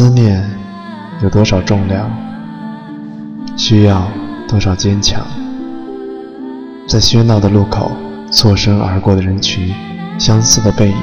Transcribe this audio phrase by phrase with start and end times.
[0.00, 0.42] 思念
[1.22, 2.10] 有多少重量，
[3.54, 4.08] 需要
[4.48, 5.20] 多少坚强？
[6.88, 7.92] 在喧闹的路口，
[8.30, 9.74] 错身而过的人群，
[10.18, 10.96] 相似的背影，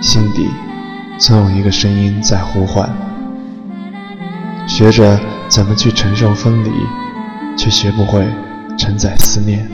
[0.00, 0.48] 心底
[1.18, 2.90] 总有一个声音在呼唤。
[4.66, 6.70] 学着怎么去承受分离，
[7.56, 8.26] 却学不会
[8.76, 9.68] 承载思念。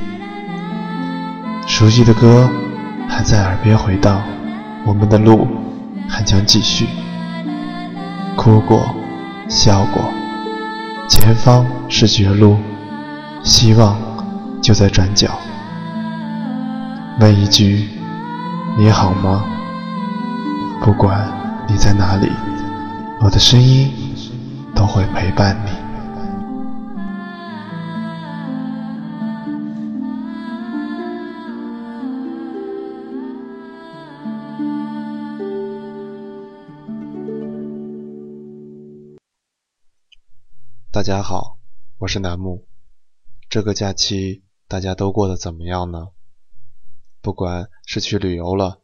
[1.67, 2.51] 熟悉的歌
[3.09, 4.23] 还在耳边回荡，
[4.85, 5.49] 我们的路
[6.07, 6.85] 还将继续。
[8.37, 8.95] 哭过，
[9.49, 10.03] 笑过，
[11.09, 12.57] 前方是绝路，
[13.43, 13.97] 希望
[14.63, 15.29] 就在转角。
[17.21, 17.89] 问一句，
[18.79, 19.45] 你好吗？
[20.81, 21.29] 不管
[21.69, 22.31] 你在哪里，
[23.21, 23.93] 我的声音
[24.75, 25.82] 都会陪伴你。
[41.03, 41.59] 大家好，
[41.99, 42.65] 我是楠木。
[43.49, 46.11] 这个假期大家都过得怎么样呢？
[47.21, 48.83] 不管是去旅游了，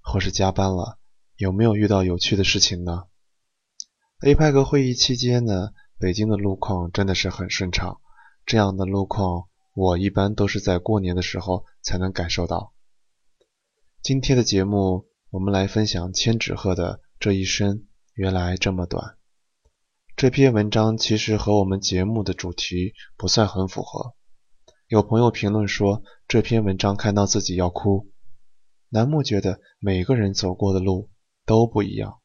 [0.00, 0.98] 或是加班了，
[1.36, 3.04] 有没有遇到有趣的事情呢
[4.22, 5.68] ？APEC 会议期间呢，
[6.00, 8.00] 北京的路况真的是很顺畅。
[8.44, 12.74] 这样的路况，我一般都是在过年的时候才能感受到。
[14.02, 19.16] 今天的节目，我们来分享千纸鹤的这一生原来这么短。
[20.14, 24.14] 这篇文章其实和我们节目的主题不算很符合。
[24.86, 28.08] 有朋友评论说这篇文章看到自己要哭。
[28.88, 31.10] 楠木觉得每个人走过的路
[31.44, 32.20] 都不一样，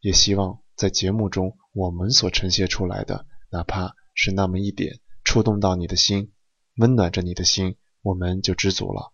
[0.00, 6.32] 也希望在节目中我们所呈现出来的，哪怕是那么一点触动到你的心，
[6.78, 9.12] 温暖着你的心，我们就知足了。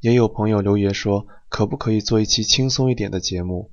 [0.00, 3.72] 也有朋友留言说，可不可以做一期轻松一点的节目？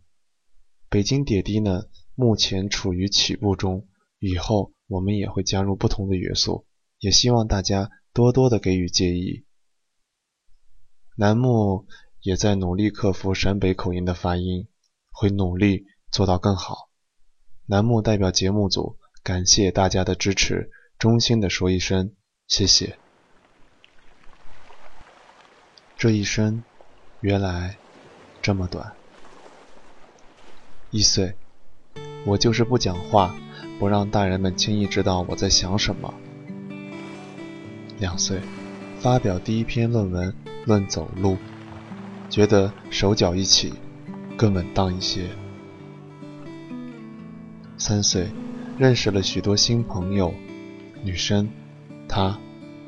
[0.90, 1.84] 北京点滴呢？
[2.16, 3.88] 目前处于起步中，
[4.20, 6.66] 以后我们也会加入不同的元素，
[7.00, 9.46] 也希望大家多多的给予建议。
[11.18, 11.88] 楠木
[12.22, 14.68] 也在努力克服陕北口音的发音，
[15.12, 16.90] 会努力做到更好。
[17.66, 22.16] 楠木代表节目组感谢大家的支持，衷心的说一声
[22.48, 22.98] 谢谢。
[25.98, 26.64] 这一生
[27.22, 27.78] 原来
[28.42, 28.96] 这么短，
[30.92, 31.36] 一岁。
[32.26, 33.36] 我就是不讲话，
[33.80, 36.14] 不让大人们轻易知道我在想什么。
[38.00, 38.40] 两岁，
[39.00, 40.30] 发表第一篇论文
[40.66, 41.34] 《论走路》，
[42.30, 43.74] 觉得手脚一起
[44.36, 45.30] 更稳当一些。
[47.78, 48.28] 三岁，
[48.78, 50.34] 认识了许多新朋友，
[51.04, 51.48] 女生，
[52.08, 52.38] 她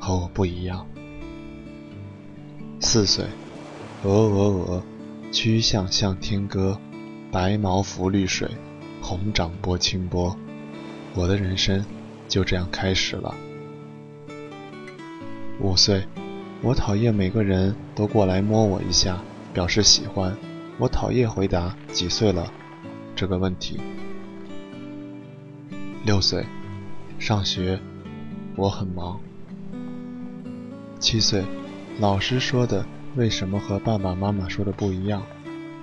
[0.00, 0.86] 和我不一样。
[2.80, 3.24] 四岁，
[4.02, 4.82] 鹅鹅鹅，
[5.30, 6.80] 曲项向天歌，
[7.30, 8.48] 白毛浮绿水。
[9.00, 10.36] 红掌拨清波，
[11.14, 11.84] 我的人生
[12.28, 13.34] 就这样开始了。
[15.60, 16.06] 五岁，
[16.62, 19.20] 我讨厌每个人都过来摸我一下，
[19.52, 20.36] 表示喜欢。
[20.78, 22.52] 我讨厌回答几岁了
[23.16, 23.80] 这个问题。
[26.04, 26.46] 六岁，
[27.18, 27.80] 上学，
[28.54, 29.18] 我很忙。
[31.00, 31.44] 七岁，
[31.98, 32.86] 老师说的
[33.16, 35.22] 为什么和爸爸妈妈说的不一样？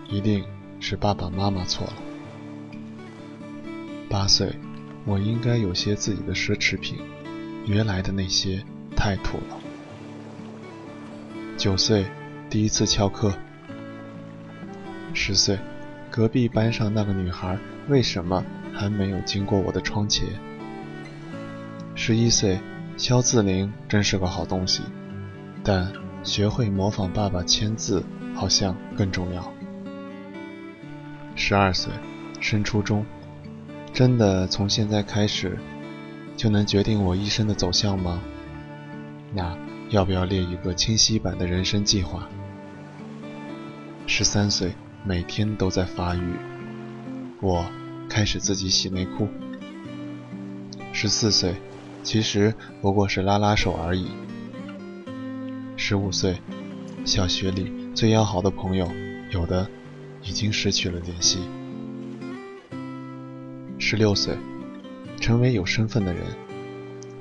[0.07, 0.45] 一定
[0.79, 1.93] 是爸爸妈妈错了。
[4.17, 4.49] 八岁，
[5.03, 6.99] 我应该有些自己的奢侈品，
[7.65, 8.63] 原来的那些
[8.95, 9.59] 太土了。
[11.57, 12.05] 九岁，
[12.49, 13.33] 第一次翘课。
[15.13, 15.59] 十岁，
[16.09, 17.59] 隔壁班上那个女孩
[17.89, 18.41] 为什么
[18.73, 20.25] 还没有经过我的窗前？
[21.93, 22.57] 十一岁，
[22.95, 24.81] 肖字灵真是个好东西，
[25.61, 25.91] 但
[26.23, 28.01] 学会模仿爸爸签字
[28.33, 29.53] 好像更重要。
[31.35, 31.91] 十二岁，
[32.39, 33.05] 升初中。
[33.95, 35.57] 真的从现在开始
[36.35, 38.21] 就能决定我一生的走向吗？
[39.33, 39.57] 那
[39.89, 42.27] 要不要列一个清晰版的人生计划？
[44.05, 44.73] 十三岁，
[45.05, 46.33] 每天都在发育，
[47.39, 47.65] 我
[48.09, 49.29] 开始自己洗内裤。
[50.91, 51.55] 十四岁，
[52.03, 54.07] 其实不过是拉拉手而已。
[55.77, 56.41] 十五岁，
[57.05, 58.91] 小学里最要好的朋友，
[59.31, 59.69] 有的
[60.21, 61.39] 已经失去了联系。
[63.87, 64.35] 十六岁，
[65.21, 66.23] 成为有身份的人，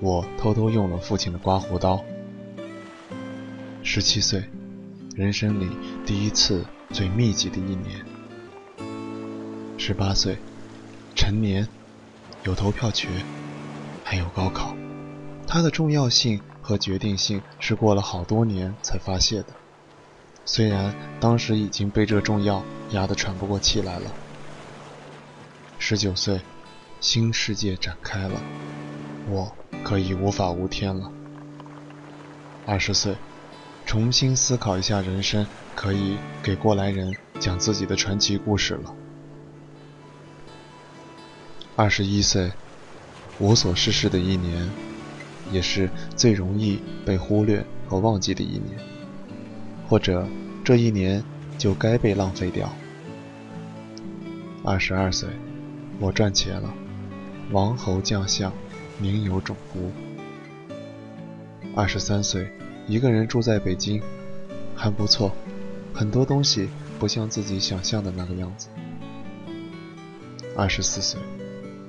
[0.00, 2.02] 我偷偷用了父亲的刮胡刀。
[3.82, 4.43] 十七岁，
[5.14, 5.69] 人生里
[6.06, 8.02] 第一次最密集的一年。
[9.76, 10.38] 十八岁，
[11.14, 11.69] 成年，
[12.44, 13.11] 有投票权，
[14.02, 14.75] 还有高考，
[15.46, 19.49] 它的重要性和决定性是过了好多年才发现的。
[20.46, 24.11] 虽然当时已经被这重要压得喘不过气来了。
[25.78, 26.40] 十九岁，
[27.05, 28.41] 新世界展开了，
[29.29, 29.55] 我
[29.85, 31.12] 可以无法无天了。
[32.65, 33.15] 二十岁，
[33.85, 38.95] 重新思考一下人生，可以给过来人讲自己的传奇故事了。
[41.77, 42.51] 二十一岁，
[43.39, 44.67] 无所事事的一年，
[45.53, 48.79] 也是最容易被忽略和忘记的一年，
[49.91, 50.27] 或者
[50.65, 51.23] 这一年
[51.59, 52.73] 就该被浪费掉。
[54.65, 55.29] 二十二岁，
[56.00, 56.75] 我赚钱了，
[57.50, 58.52] 王侯将相，
[58.99, 59.93] 名有种乎？
[61.76, 62.50] 二十三岁，
[62.87, 64.02] 一个人住在北京，
[64.75, 65.32] 还不错，
[65.93, 66.69] 很多东西
[66.99, 68.69] 不像自己想象的那个样子。
[70.56, 71.20] 二十四岁，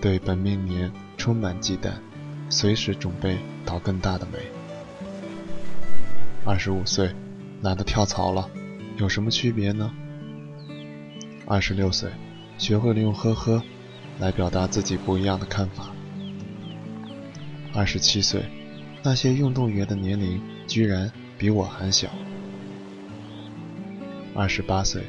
[0.02, 1.94] 对本命年充满忌惮，
[2.50, 4.40] 随时准备倒更大的霉。
[6.44, 7.14] 二十五岁，
[7.62, 8.50] 懒得跳槽了，
[8.98, 9.92] 有什么区别呢？
[11.48, 12.10] 二十六岁。
[12.58, 13.62] 学会了用“呵呵”
[14.20, 15.94] 来表达自己不一样的看法。
[17.74, 18.44] 二十七岁，
[19.04, 22.10] 那些运动员的年龄居然比我还小。
[24.34, 25.04] 二十八岁，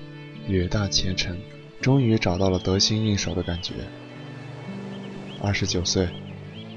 [0.48, 1.36] 远大前程，
[1.80, 3.74] 终于找到了得心应手的感觉。
[5.42, 6.08] 二十九岁，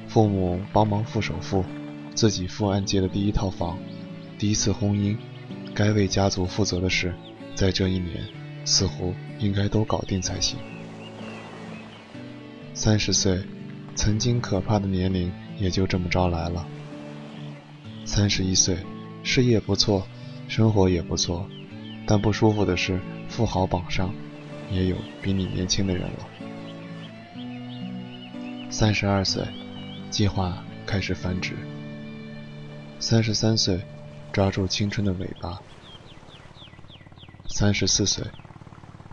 [0.07, 1.63] 父母帮忙付首付，
[2.13, 3.77] 自己付按揭的第一套房，
[4.37, 5.17] 第一次婚姻，
[5.73, 7.13] 该为家族负责的事，
[7.55, 8.39] 在这一年。
[8.65, 10.59] 似乎应该都搞定才行。
[12.81, 13.43] 三十岁，
[13.93, 16.65] 曾经可怕的年龄也就这么着来了。
[18.05, 18.77] 三十一岁，
[19.21, 20.07] 事业不错，
[20.47, 21.45] 生活也不错，
[22.07, 22.97] 但不舒服的是，
[23.27, 24.15] 富豪榜上
[24.71, 26.19] 也有比你年轻的人了。
[28.71, 29.43] 三十二岁，
[30.09, 31.57] 计划开始繁殖。
[32.97, 33.81] 三十三岁，
[34.31, 35.59] 抓住青春的尾巴。
[37.49, 38.25] 三十四岁。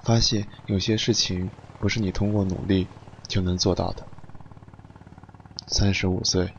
[0.04, 2.86] 发现有些事情不是你通过努力
[3.26, 4.06] 就能做到的。
[5.66, 6.54] 三十五岁，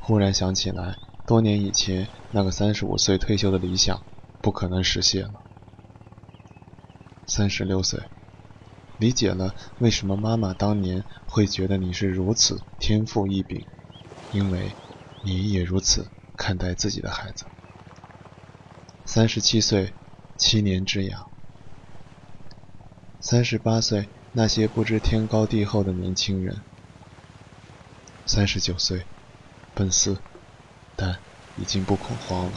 [0.00, 0.96] 忽然想起来，
[1.26, 4.02] 多年以前那个三十五岁退休的理想
[4.42, 5.40] 不可能实现了。
[7.26, 8.00] 三十六岁，
[8.98, 13.66] 理解了为什么妈妈当年会觉得你是如此天赋异禀，
[14.32, 14.72] 因为
[15.24, 17.46] 你也如此看待自己的孩子。
[19.04, 19.92] 三十七岁，
[20.36, 21.30] 七年之痒。
[23.18, 24.08] 三十八岁，
[24.38, 26.54] 那些不知天高地厚的年轻人。
[28.26, 29.02] 三十九岁，
[29.74, 30.18] 奔四，
[30.94, 31.16] 但
[31.56, 32.52] 已经不恐慌了。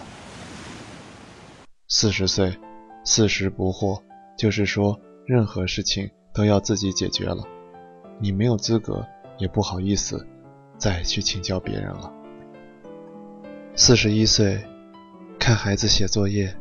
[1.88, 2.60] 四十岁，
[3.06, 4.04] 四十不惑，
[4.38, 7.42] 就是说任何事情都要自己解决了，
[8.20, 10.28] 你没有资格，也不好意思
[10.78, 12.12] 再去请教别人了。
[13.78, 14.62] 四十一岁，
[15.40, 16.54] 看孩子写作业，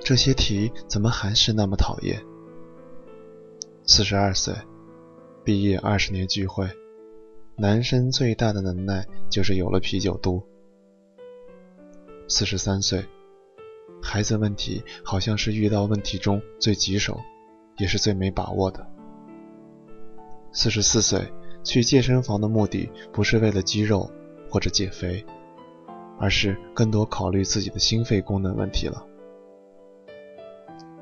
[0.00, 2.18] 这些题怎么还是那么讨厌？
[3.88, 4.52] 四十二岁，
[5.44, 6.68] 毕业二十年聚会，
[7.54, 10.42] 男生最大的能耐就是有了啤酒肚。
[12.26, 13.04] 四十三岁，
[14.02, 17.20] 孩子问题好像是遇到问题中最棘手，
[17.76, 18.84] 也是最没把握的。
[20.50, 24.10] 四十四岁，去健身房的目的不是为了肌肉
[24.50, 25.24] 或者减肥，
[26.18, 29.06] 而是更多考虑自己的心肺功能问题了。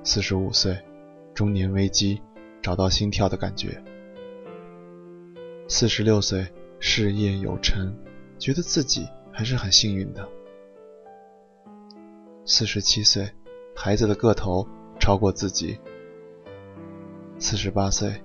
[0.02, 0.78] 四十五岁，
[1.32, 2.20] 中年危机。
[2.64, 3.84] 找到心跳的感觉。
[5.68, 7.94] 四十六岁，事业有成，
[8.38, 10.26] 觉得自己还是很幸运的。
[12.46, 13.30] 四十七岁，
[13.76, 14.66] 孩子的个头
[14.98, 15.78] 超过自己。
[17.38, 18.22] 四十八岁，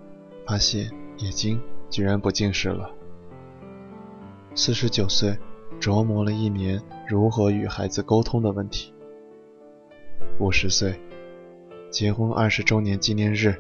[0.48, 2.90] 发现眼睛居然不近视了。
[4.56, 5.38] 四十九岁，
[5.82, 8.94] 琢磨了一年如何与孩子沟通的问题。
[10.40, 10.98] 五十岁，
[11.92, 13.54] 结婚二十周年纪念日。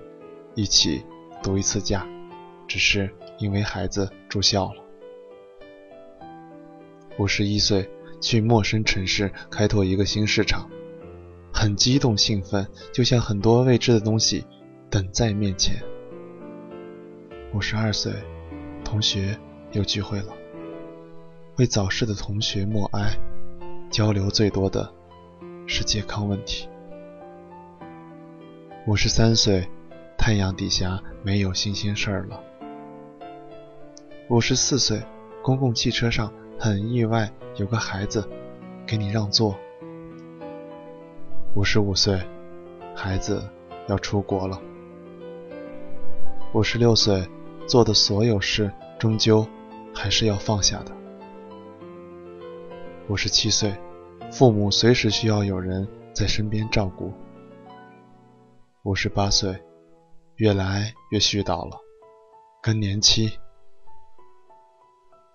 [0.56, 1.04] 一起
[1.42, 2.06] 度一次假，
[2.68, 4.84] 只是因为孩子住校了。
[7.18, 7.90] 五十一岁
[8.20, 10.70] 去陌生城市开拓一个新市场，
[11.54, 14.46] 很激动兴奋，就像很多未知的东西
[14.90, 15.82] 等在面前。
[17.54, 18.14] 五十二岁，
[18.84, 19.38] 同学
[19.72, 20.34] 又聚会了，
[21.58, 23.18] 为早逝的同学默哀，
[23.90, 24.94] 交流最多的
[25.66, 26.68] 是健康问题。
[28.88, 29.66] 五十三岁。
[30.20, 32.44] 太阳底下没有新鲜事儿了。
[34.28, 35.02] 五十四岁，
[35.42, 38.30] 公共汽车上很意外有个孩子
[38.86, 39.58] 给你让座。
[41.56, 42.22] 五十五岁，
[42.94, 43.42] 孩子
[43.88, 44.62] 要出国了。
[46.54, 47.26] 五十六岁，
[47.66, 49.48] 做的所有事终究
[49.96, 50.92] 还是要放下的。
[53.08, 53.74] 五十七岁，
[54.32, 57.14] 父母随时需要有人在身边照顾。
[58.84, 59.58] 五十八岁。
[60.40, 61.78] 越来越絮叨了。
[62.62, 63.40] 更年期。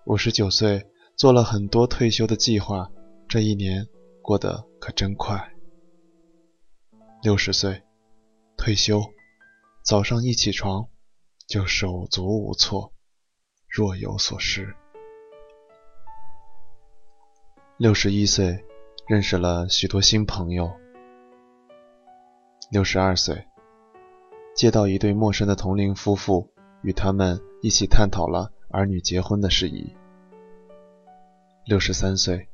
[0.05, 2.91] 五十九岁，做了很多退休的计划，
[3.27, 3.87] 这一年
[4.23, 5.53] 过得可真快。
[7.21, 7.83] 六十岁，
[8.57, 9.01] 退休，
[9.83, 10.87] 早上一起床
[11.47, 12.91] 就手足无措，
[13.67, 14.75] 若有所失。
[17.77, 18.65] 六十一岁，
[19.07, 20.71] 认识了许多新朋友。
[22.71, 23.47] 六十二岁，
[24.55, 26.49] 接到一对陌生的同龄夫妇，
[26.81, 29.93] 与他们一起探讨了儿女结婚的事宜。
[31.65, 32.47] 六十三岁，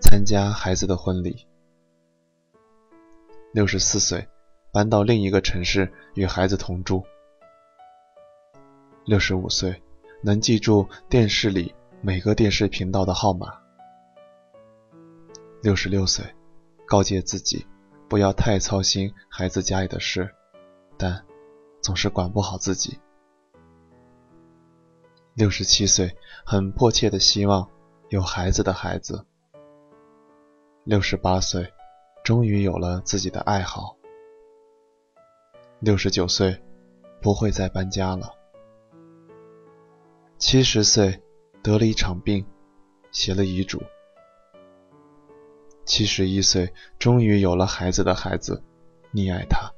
[0.00, 1.46] 参加孩子的婚礼。
[3.52, 4.26] 六十四岁，
[4.72, 7.04] 搬到另一个城市与孩子同住。
[9.04, 9.82] 六十五岁，
[10.22, 13.48] 能记住电视里每个电视频道的号码。
[15.60, 16.24] 六十六岁，
[16.86, 17.66] 告诫自己
[18.08, 20.34] 不要太操心孩子家里的事，
[20.96, 21.22] 但
[21.82, 22.98] 总是管不好自己。
[25.34, 27.68] 六十七岁，很迫切的希望
[28.08, 29.26] 有孩子的孩子。
[30.84, 31.70] 六十八岁。
[32.24, 33.96] 终于有了自己的爱好。
[35.80, 36.62] 六十九岁，
[37.20, 38.32] 不会再搬家了。
[40.38, 41.20] 七十岁，
[41.64, 42.46] 得了一场病，
[43.10, 43.82] 写了遗嘱。
[45.84, 48.62] 七十一岁，终于有了孩子的孩子，
[49.12, 49.72] 溺爱他。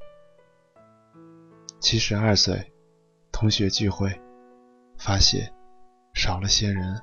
[1.85, 2.73] 七十二岁，
[3.31, 4.19] 同学聚会，
[4.97, 5.53] 发现
[6.15, 6.99] 少了些人。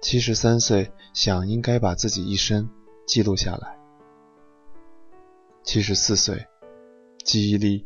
[0.00, 2.70] 七十三岁，想应该把自己一生。
[3.08, 3.76] 记录下来。
[5.64, 6.46] 七十四岁，
[7.24, 7.84] 记忆力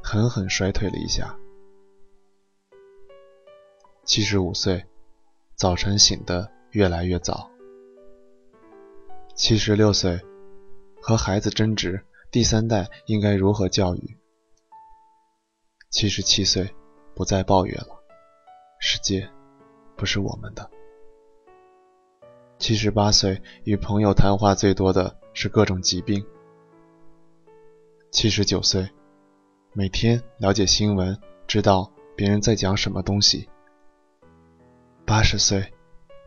[0.00, 1.36] 狠狠衰退了一下。
[4.04, 4.86] 七十五岁，
[5.56, 7.50] 早晨醒得越来越早。
[9.34, 10.20] 七十六岁，
[11.02, 14.16] 和孩子争执第三代应该如何教育。
[15.90, 16.72] 七十七岁，
[17.16, 18.00] 不再抱怨了，
[18.78, 19.28] 世界
[19.96, 20.70] 不是我们的。
[22.58, 26.24] 七十八岁，与朋友谈话最多的是各种疾病。
[28.12, 28.88] 七十九岁，
[29.72, 31.18] 每天了解新闻，
[31.48, 33.48] 知道别人在讲什么东西。
[35.04, 35.72] 八十岁，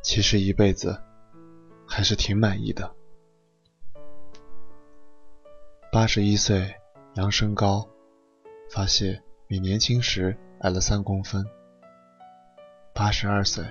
[0.01, 1.01] 其实一辈子
[1.87, 2.93] 还是挺满意的。
[5.89, 6.75] 八十一岁，
[7.13, 7.87] 量身高，
[8.69, 11.45] 发现比年轻时矮了三公分。
[12.91, 13.63] 八十二岁，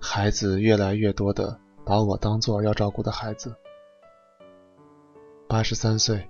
[0.00, 1.56] 孩子越来越多的。
[1.86, 3.54] 把我当做要照顾的孩子。
[5.48, 6.28] 八十三岁，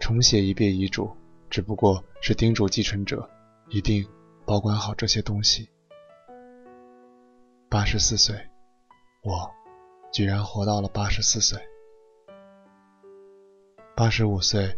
[0.00, 1.16] 重写一遍遗嘱，
[1.48, 3.30] 只不过是叮嘱继承者
[3.68, 4.04] 一定
[4.44, 5.70] 保管好这些东西。
[7.70, 8.34] 八十四岁，
[9.22, 9.48] 我
[10.10, 11.56] 居然活到了八十四岁。
[13.96, 14.76] 八十五岁，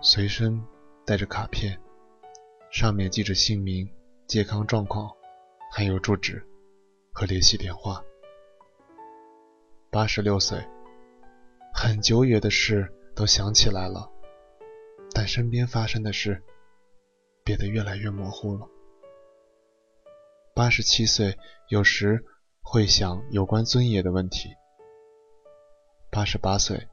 [0.00, 0.64] 随身
[1.04, 1.78] 带着卡片，
[2.76, 3.90] 上面记着姓名、
[4.26, 5.10] 健康状况，
[5.72, 6.46] 还有住址
[7.10, 8.04] 和联系电话。
[9.90, 10.62] 八十六岁，
[11.72, 14.12] 很久远的事都想起来了，
[15.14, 16.44] 但身边发生的事
[17.42, 18.68] 变得越来越模糊了。
[20.54, 21.38] 八十七岁，
[21.70, 22.26] 有时
[22.60, 24.50] 会想有关尊严的问题。
[26.10, 26.88] 八十八岁，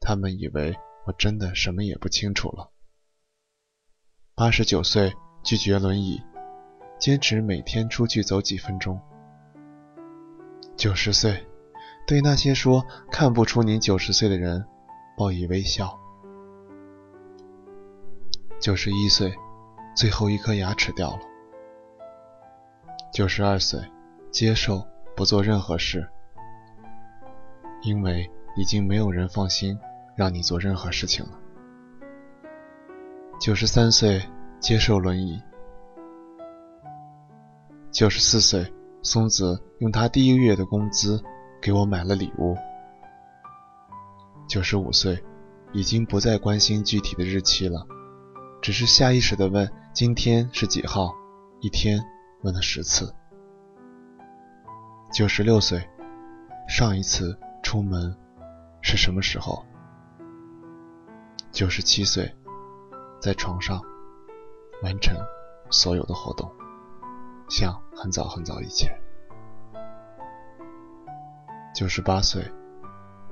[0.00, 0.76] 他们以为
[1.06, 2.72] 我真的什么也不清楚了。
[4.34, 6.22] 八十九岁，拒绝轮椅，
[6.98, 9.00] 坚持每天出去走几分钟。
[10.76, 11.44] 九十岁。
[12.06, 14.64] 对那些说看不出您九十岁的人，
[15.14, 15.94] 报以微笑。
[18.58, 19.36] 九十一岁，
[19.94, 21.20] 最后一颗牙齿掉了。
[23.12, 23.78] 九十二岁，
[24.30, 24.82] 接受
[25.14, 26.08] 不做任何事，
[27.82, 29.78] 因为已经没有人放心
[30.16, 31.38] 让你做任何事情了。
[33.38, 34.22] 九十三岁，
[34.60, 35.42] 接受轮椅。
[37.90, 38.72] 九十四岁，
[39.02, 41.22] 松子用他第一个月的工资。
[41.60, 42.56] 给我买了礼物。
[44.46, 45.20] 九十五岁，
[45.72, 47.84] 已经不再关心具体的日期了，
[48.62, 51.12] 只是下意识的问：“今天是几号？”
[51.60, 52.00] 一天
[52.42, 53.12] 问了十次。
[55.12, 55.84] 九十六岁，
[56.68, 58.16] 上一次出门
[58.80, 59.66] 是什么时候？
[61.50, 62.32] 九十七岁，
[63.20, 63.82] 在床上
[64.82, 65.16] 完成
[65.70, 66.50] 所有的活动，
[67.48, 68.90] 像很早很早以前。
[71.74, 72.42] 九十八岁，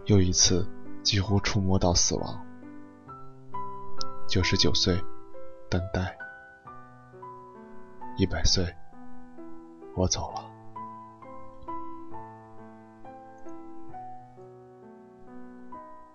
[0.06, 0.68] 又一次
[1.02, 2.46] 几乎触摸到死亡。
[4.28, 5.00] 九十九岁，
[5.70, 6.16] 等待。
[8.16, 8.74] 一百岁，
[9.94, 10.50] 我走了。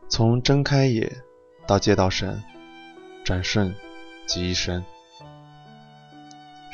[0.09, 1.23] 从睁开眼
[1.67, 2.43] 到接到神，
[3.23, 3.73] 转瞬
[4.27, 4.83] 即一生。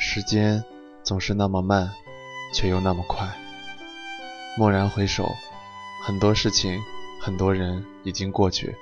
[0.00, 0.62] 时间
[1.02, 1.90] 总是那么慢，
[2.54, 3.28] 却又那么快。
[4.56, 5.28] 蓦然回首，
[6.04, 6.80] 很多事情，
[7.20, 8.76] 很多人已经过去。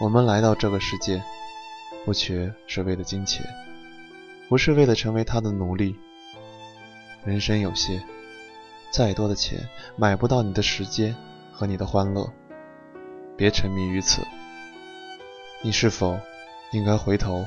[0.00, 1.22] 我们来到这个世界，
[2.04, 3.46] 不缺是为了金钱，
[4.48, 5.96] 不是为了成为他的奴隶。
[7.24, 8.02] 人生有限，
[8.90, 9.60] 再多的钱
[9.96, 11.14] 买不到你的时间
[11.52, 12.28] 和你的欢乐。
[13.36, 14.26] 别沉迷于此。
[15.62, 16.18] 你是否
[16.72, 17.46] 应该回头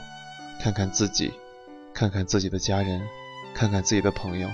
[0.62, 1.34] 看看自己，
[1.94, 3.08] 看看自己的家人，
[3.54, 4.50] 看看自己的朋友？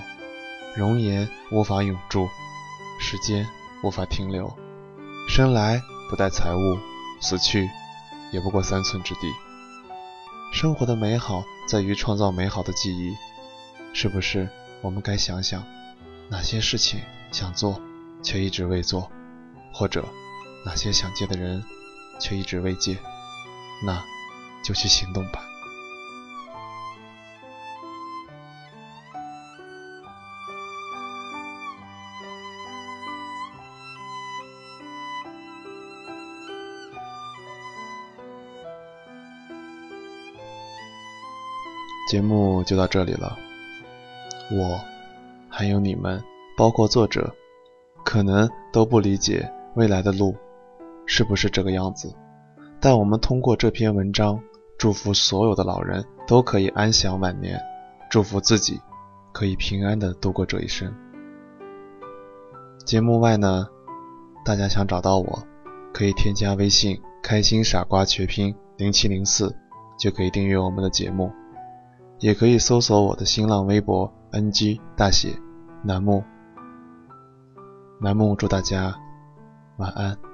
[0.76, 2.28] 容颜无法永驻，
[3.00, 3.46] 时间
[3.82, 4.52] 无法停留。
[5.28, 6.78] 生来不带财物，
[7.20, 7.68] 死去。
[8.32, 9.22] 也不过三寸之地。
[10.52, 13.16] 生活的美好在于创造美好的记忆，
[13.92, 14.48] 是不是？
[14.82, 15.64] 我们该想想，
[16.28, 17.00] 哪些事情
[17.32, 17.80] 想做
[18.22, 19.10] 却一直未做，
[19.72, 20.04] 或者
[20.64, 21.64] 哪些想见的人
[22.20, 22.96] 却一直未见，
[23.84, 24.00] 那
[24.62, 25.42] 就去行动吧。
[42.10, 43.38] 节目就到这里了。
[44.50, 44.80] 我，
[45.48, 46.20] 还有你们，
[46.56, 47.32] 包括作者，
[48.04, 50.34] 可能都不理解未来的路
[51.06, 52.12] 是不是这个样子。
[52.80, 54.40] 但我们通过这篇文章，
[54.76, 57.60] 祝福所有的老人都可以安享晚年，
[58.10, 58.80] 祝福自己
[59.30, 60.92] 可以平安的度过这一生。
[62.84, 63.68] 节目外呢，
[64.44, 65.44] 大家想找到我，
[65.94, 69.54] 可以添加微信“开心傻瓜”全拼零七零四，
[69.96, 71.30] 就可以订阅我们的节目。
[72.20, 75.34] 也可以搜索我的新浪微博 “ng 大写
[75.82, 76.22] 楠木”。
[78.00, 78.94] 楠木祝大家
[79.78, 80.29] 晚安。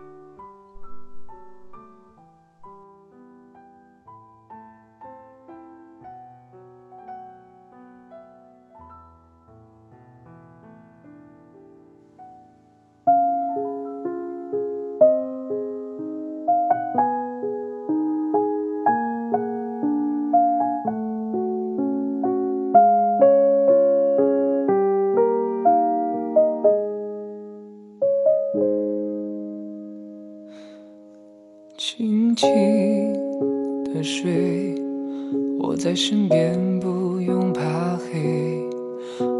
[35.68, 37.61] 我在身边不用怕
[37.96, 38.62] 黑，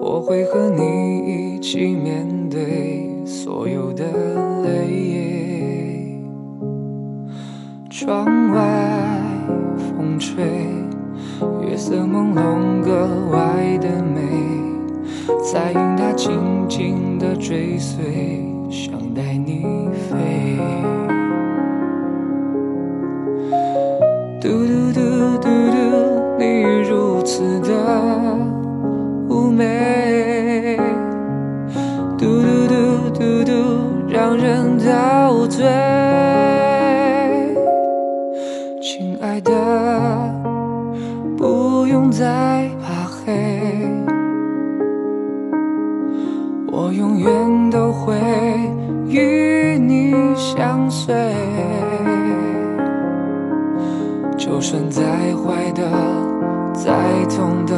[0.03, 4.05] 我会和你一起面对所有的
[4.65, 6.19] 泪。
[7.89, 8.61] 窗外
[9.77, 10.43] 风吹，
[11.65, 14.21] 月色朦胧格外的美，
[15.45, 19.63] 彩云它轻轻的追随，想带你
[20.11, 21.06] 飞。
[39.37, 39.53] 爱的，
[41.37, 43.35] 不用再怕黑，
[46.73, 48.17] 我永远都会
[49.07, 51.15] 与你相随。
[54.39, 55.83] 就算再坏的。
[56.73, 56.93] 再
[57.29, 57.75] 痛的，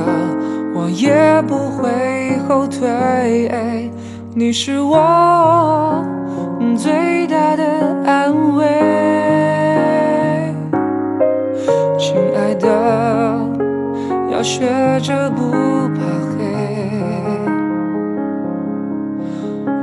[0.74, 3.90] 我也不会后退。
[4.32, 6.04] 你是我
[6.76, 7.64] 最大的
[8.04, 8.64] 安慰，
[14.38, 14.60] 要学
[15.00, 16.38] 着不怕黑，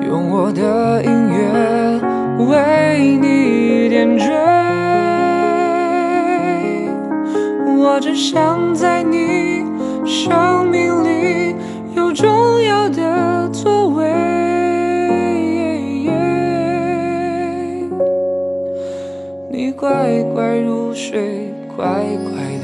[0.08, 2.00] 用我的音乐
[2.46, 4.32] 为你点缀。
[7.78, 9.66] 我只想在你
[10.06, 11.54] 生命里
[11.94, 14.10] 有重要的座位，
[19.50, 22.55] 你乖乖入睡，乖乖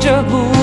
[0.00, 0.59] 这不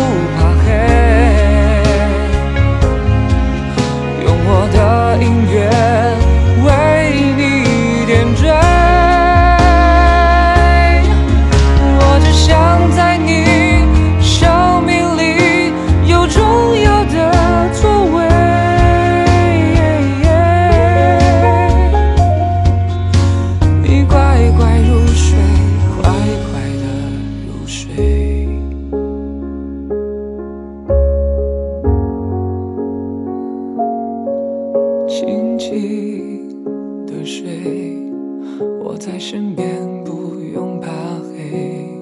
[38.60, 41.97] 我在身边不用怕黑。